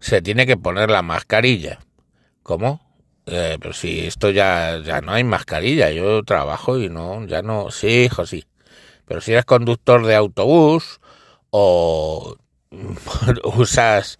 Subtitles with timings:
[0.00, 1.80] se tiene que poner la mascarilla.
[2.42, 2.80] ¿Cómo?
[3.26, 7.70] Eh, pero si esto ya, ya no hay mascarilla, yo trabajo y no, ya no,
[7.70, 8.44] sí, hijo, sí.
[9.04, 11.00] Pero si eres conductor de autobús
[11.50, 12.36] o
[13.56, 14.18] usas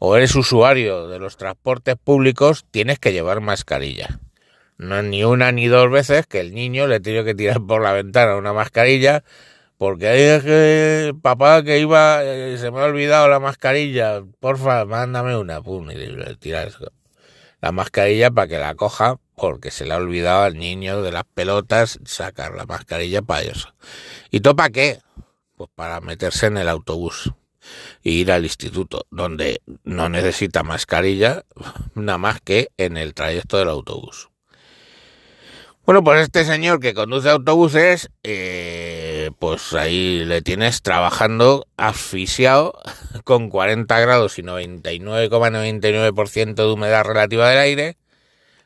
[0.00, 4.20] o eres usuario de los transportes públicos, tienes que llevar mascarilla
[4.78, 7.92] no ni una ni dos veces que el niño le tiene que tirar por la
[7.92, 9.24] ventana una mascarilla
[9.78, 14.22] porque es que papá que iba eh, se me ha olvidado la mascarilla.
[14.40, 16.78] Porfa mándame una pum y le tiras
[17.60, 21.22] la mascarilla para que la coja porque se le ha olvidado al niño de las
[21.32, 23.72] pelotas sacar la mascarilla para eso.
[24.30, 25.00] Y todo para qué
[25.56, 27.32] pues para meterse en el autobús
[28.02, 31.44] e ir al instituto donde no necesita mascarilla
[31.94, 34.27] nada más que en el trayecto del autobús
[35.88, 42.74] bueno, pues este señor que conduce autobuses, eh, pues ahí le tienes trabajando asfixiado
[43.24, 47.96] con 40 grados y 99,99% de humedad relativa del aire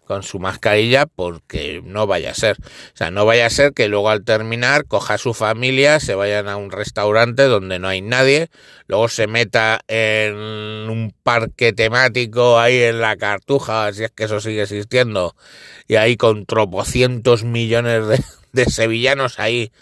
[0.07, 2.57] con su mascarilla porque no vaya a ser.
[2.61, 6.15] O sea, no vaya a ser que luego al terminar coja a su familia, se
[6.15, 8.49] vayan a un restaurante donde no hay nadie,
[8.87, 14.41] luego se meta en un parque temático ahí en la cartuja, si es que eso
[14.41, 15.35] sigue existiendo,
[15.89, 19.73] y ahí con tropocientos millones de, sevillanos ahí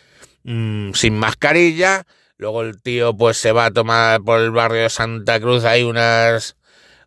[0.45, 2.05] mm, sin mascarilla.
[2.37, 5.83] Luego el tío pues se va a tomar por el barrio de Santa Cruz ahí
[5.83, 6.57] unas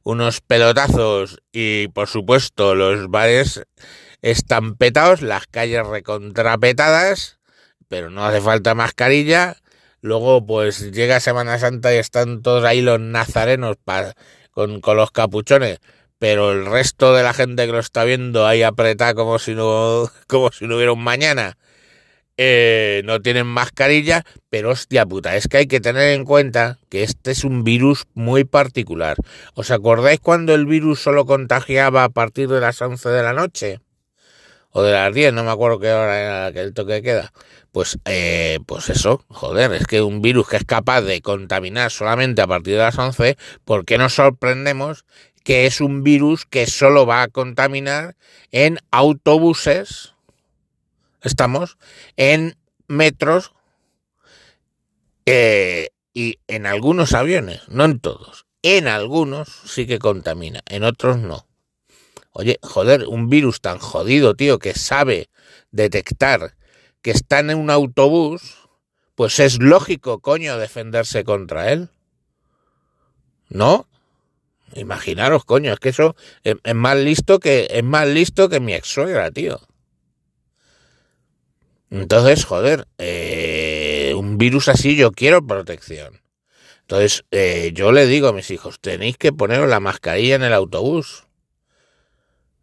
[0.03, 3.64] unos pelotazos y por supuesto los bares
[4.22, 7.40] están petados, las calles recontrapetadas,
[7.88, 9.58] pero no hace falta mascarilla.
[10.02, 13.78] Luego pues llega Semana Santa y están todos ahí los nazarenos
[14.52, 15.80] con, con los capuchones
[16.24, 20.09] pero el resto de la gente que lo está viendo ahí apretada como si no,
[20.28, 21.58] como si no hubiera un mañana.
[22.38, 27.03] Eh, no tienen mascarilla, pero hostia puta, es que hay que tener en cuenta que
[27.03, 29.17] este es un virus muy particular.
[29.53, 33.81] ¿Os acordáis cuando el virus solo contagiaba a partir de las 11 de la noche?
[34.71, 37.31] O de las 10, no me acuerdo qué hora era el toque queda.
[37.71, 42.41] Pues, eh, pues eso, joder, es que un virus que es capaz de contaminar solamente
[42.41, 45.05] a partir de las 11, ¿por qué nos sorprendemos
[45.44, 48.15] que es un virus que solo va a contaminar
[48.51, 50.12] en autobuses?
[51.23, 51.78] Estamos
[52.17, 52.56] en
[52.88, 53.53] metros
[55.25, 58.45] eh, y en algunos aviones, no en todos.
[58.61, 61.47] En algunos sí que contamina, en otros no.
[62.31, 65.29] Oye, joder, un virus tan jodido, tío, que sabe
[65.72, 66.56] detectar
[67.03, 68.56] que está en un autobús,
[69.16, 71.89] pues es lógico, coño, defenderse contra él.
[73.50, 73.88] ¿No?
[74.73, 78.88] Imaginaros, coño, es que eso es, más listo que es más listo que mi ex
[78.88, 79.59] suegra, tío.
[81.94, 86.22] Entonces, joder, eh, un virus así yo quiero protección.
[86.81, 90.54] Entonces, eh, yo le digo a mis hijos, tenéis que poneros la mascarilla en el
[90.54, 91.28] autobús.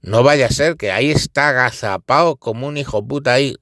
[0.03, 3.55] No vaya a ser que ahí está agazapado como un hijo puta ahí.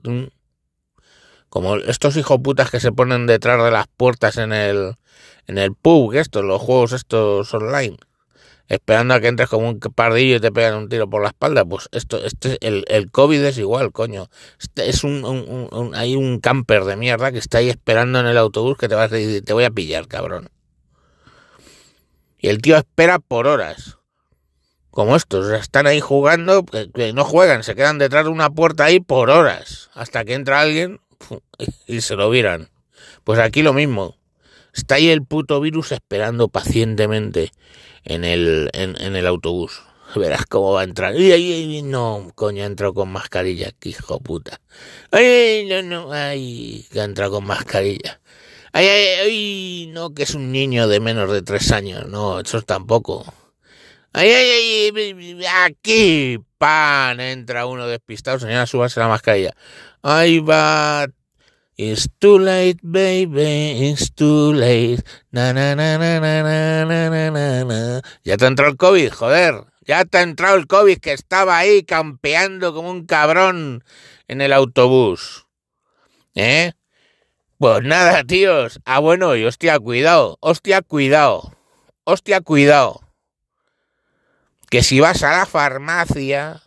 [1.51, 4.95] Como estos hijos putas que se ponen detrás de las puertas en el,
[5.49, 7.99] en el pub, estos, los juegos estos online
[8.69, 11.65] esperando a que entres como un pardillo y te pegan un tiro por la espalda.
[11.65, 14.29] Pues esto, este, el, el COVID es igual, coño.
[14.61, 18.39] Este es un, un, hay un camper de mierda que está ahí esperando en el
[18.39, 20.51] autobús que te vas a decir, te voy a pillar, cabrón.
[22.39, 23.97] Y el tío espera por horas.
[24.91, 29.01] Como estos, están ahí jugando, que no juegan, se quedan detrás de una puerta ahí
[29.01, 31.01] por horas, hasta que entra alguien
[31.87, 32.69] y se lo viran.
[33.25, 34.17] Pues aquí lo mismo.
[34.73, 37.53] Está ahí el puto virus esperando pacientemente
[38.05, 39.83] en el, en, el autobús.
[40.17, 41.19] Verás cómo va a entrar.
[41.19, 44.61] Y ay, no, coño, entró con mascarilla, que hijo puta.
[45.11, 48.21] Ay, no, no, ay, que entra con mascarilla.
[48.73, 52.07] Ay, ay, ay, no, que es un niño de menos de tres años.
[52.07, 53.25] No, eso tampoco.
[54.13, 58.39] Ay, ay, ay, aquí, pan, entra uno despistado.
[58.39, 59.55] Señora, súbase la mascarilla.
[60.03, 61.07] Ahí va,
[61.79, 64.99] It's too late, baby, it's too late.
[65.31, 69.63] Na, na, na, na, na, na, na, na, Ya te entró el COVID, joder.
[69.87, 73.85] Ya te ha entrado el COVID que estaba ahí campeando como un cabrón
[74.27, 75.47] en el autobús.
[76.35, 76.73] ¿Eh?
[77.59, 78.81] Pues nada, tíos.
[78.85, 80.37] Ah, bueno, y hostia, cuidado.
[80.41, 81.57] Hostia, cuidado.
[82.03, 83.03] Hostia, cuidado.
[84.69, 86.61] Que si vas a la farmacia,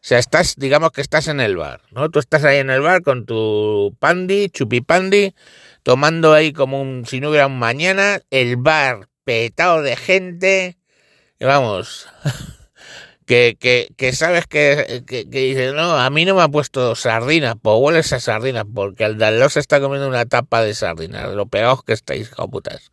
[0.00, 2.08] sea, estás, digamos que estás en el bar, ¿no?
[2.08, 5.34] Tú estás ahí en el bar con tu pandi, chupipandi,
[5.82, 10.78] tomando ahí como un, si no hubiera un mañana, el bar petado de gente,
[11.40, 12.08] y vamos,
[13.26, 16.94] que, que, que sabes que, que, que dice, no, a mí no me ha puesto
[16.94, 21.34] sardinas, pues hueles a sardinas, porque el de se está comiendo una tapa de sardinas,
[21.34, 22.90] lo pegados que estáis, putas.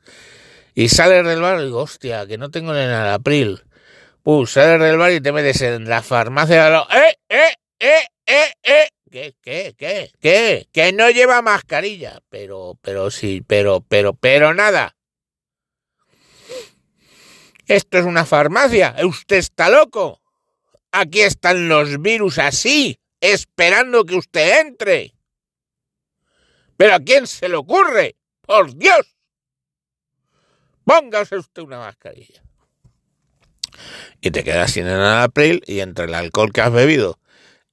[0.73, 3.63] Y sales del bar y digo, hostia, que no tengo en el april.
[4.25, 6.67] Pues sales del bar y te metes en la farmacia.
[6.71, 8.87] Lo, ¡Eh, eh, eh, eh, eh!
[9.11, 10.67] ¿Qué, qué, qué, qué?
[10.73, 12.23] Que no lleva mascarilla.
[12.29, 14.95] Pero, pero sí, pero, pero, pero nada.
[17.67, 18.95] Esto es una farmacia.
[19.03, 20.23] Usted está loco.
[20.91, 25.13] Aquí están los virus así, esperando que usted entre.
[26.77, 28.15] Pero ¿a quién se le ocurre?
[28.41, 29.15] Por Dios.
[30.83, 32.44] Póngase usted una mascarilla.
[34.21, 37.19] Y te quedas sin el april y entre el alcohol que has bebido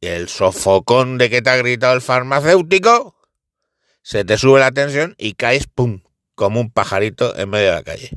[0.03, 3.15] y el sofocón de que te ha gritado el farmacéutico,
[4.03, 6.03] se te sube la tensión y caes, pum,
[6.35, 8.11] como un pajarito en medio de la calle.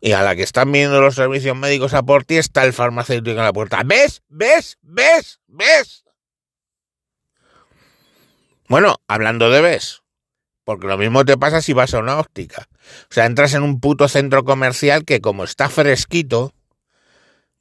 [0.00, 3.38] Y a la que están viendo los servicios médicos a por ti está el farmacéutico
[3.38, 3.82] en la puerta.
[3.84, 4.22] ¿Ves?
[4.28, 4.76] ¿Ves?
[4.82, 5.38] ¿Ves?
[5.46, 6.04] ¿Ves?
[8.66, 10.01] Bueno, hablando de ves,
[10.64, 12.68] porque lo mismo te pasa si vas a una óptica.
[13.10, 16.52] O sea, entras en un puto centro comercial que como está fresquito,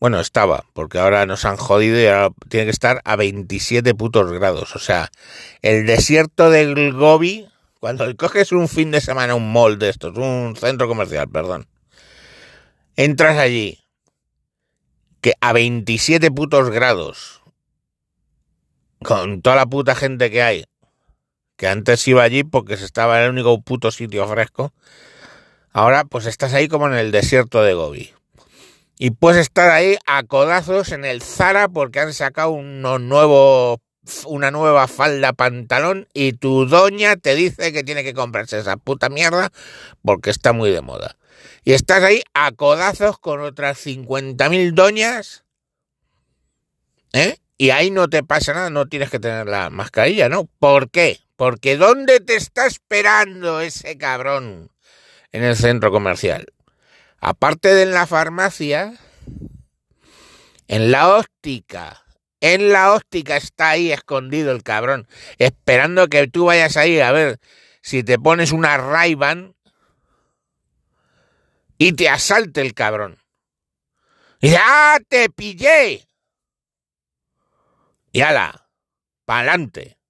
[0.01, 4.31] bueno, estaba, porque ahora nos han jodido y ahora tiene que estar a 27 putos
[4.31, 4.75] grados.
[4.75, 5.09] O sea,
[5.61, 7.47] el desierto del Gobi,
[7.79, 11.67] cuando coges un fin de semana un mall de estos, un centro comercial, perdón,
[12.95, 13.79] entras allí,
[15.21, 17.43] que a 27 putos grados,
[19.03, 20.65] con toda la puta gente que hay,
[21.61, 24.73] que antes iba allí porque se estaba en el único puto sitio fresco,
[25.71, 28.15] ahora pues estás ahí como en el desierto de Gobi.
[28.97, 33.77] Y puedes estar ahí a codazos en el Zara porque han sacado unos nuevos,
[34.25, 39.09] una nueva falda pantalón y tu doña te dice que tiene que comprarse esa puta
[39.09, 39.51] mierda
[40.03, 41.15] porque está muy de moda.
[41.63, 45.43] Y estás ahí a codazos con otras 50.000 doñas,
[47.13, 47.37] ¿eh?
[47.59, 50.49] Y ahí no te pasa nada, no tienes que tener la mascarilla, ¿no?
[50.57, 51.19] ¿Por qué?
[51.41, 54.69] Porque ¿dónde te está esperando ese cabrón
[55.31, 56.45] en el centro comercial?
[57.19, 58.93] Aparte de en la farmacia,
[60.67, 62.05] en la óptica.
[62.41, 65.07] En la óptica está ahí escondido el cabrón,
[65.39, 67.39] esperando que tú vayas ahí a ver
[67.81, 69.17] si te pones una ray
[71.79, 73.17] y te asalte el cabrón.
[74.41, 76.07] Y ¡ah, te pillé!
[78.11, 78.69] Y ala,
[79.25, 80.00] pa'lante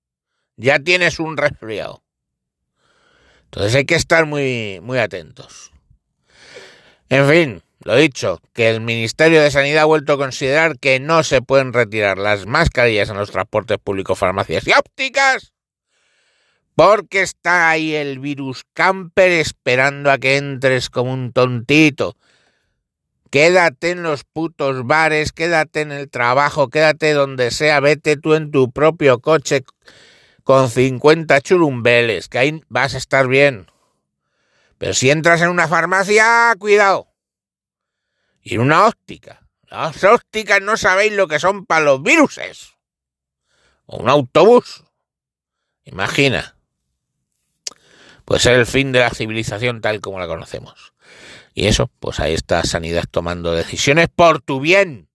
[0.62, 2.04] ya tienes un resfriado.
[3.46, 5.72] Entonces hay que estar muy, muy atentos.
[7.10, 11.24] En fin, lo dicho, que el Ministerio de Sanidad ha vuelto a considerar que no
[11.24, 15.52] se pueden retirar las mascarillas en los transportes públicos, farmacias y ópticas,
[16.75, 22.16] porque está ahí el virus camper esperando a que entres como un tontito.
[23.31, 28.52] Quédate en los putos bares, quédate en el trabajo, quédate donde sea, vete tú en
[28.52, 29.64] tu propio coche
[30.44, 33.68] con 50 churumbeles, que ahí vas a estar bien.
[34.78, 37.07] Pero si entras en una farmacia, cuidado.
[38.42, 39.48] Y en una óptica.
[39.68, 42.74] Las ópticas no sabéis lo que son para los viruses.
[43.86, 44.83] O un autobús.
[45.86, 46.56] Imagina.
[48.26, 50.94] Puede ser el fin de la civilización tal como la conocemos.
[51.54, 55.10] Y eso, pues ahí está Sanidad tomando decisiones por tu bien.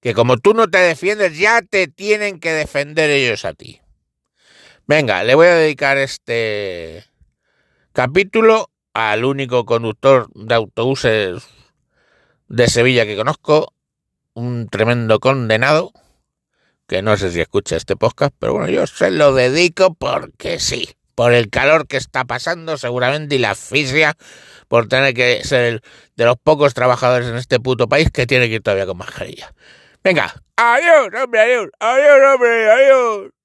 [0.00, 3.80] Que como tú no te defiendes, ya te tienen que defender ellos a ti.
[4.88, 7.04] Venga, le voy a dedicar este
[7.92, 11.42] capítulo al único conductor de autobuses
[12.46, 13.74] de Sevilla que conozco,
[14.34, 15.90] un tremendo condenado,
[16.86, 20.94] que no sé si escucha este podcast, pero bueno, yo se lo dedico porque sí,
[21.16, 24.16] por el calor que está pasando seguramente y la asfixia
[24.68, 25.82] por tener que ser
[26.14, 29.52] de los pocos trabajadores en este puto país que tiene que ir todavía con mascarilla.
[30.04, 33.35] Venga, adiós, hombre, adiós, adiós, hombre, adiós.